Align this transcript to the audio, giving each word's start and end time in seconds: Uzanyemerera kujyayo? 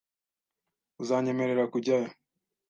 Uzanyemerera 1.01 1.63
kujyayo? 1.73 2.09